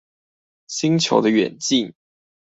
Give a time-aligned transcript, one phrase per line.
[0.65, 1.93] 星球的遠近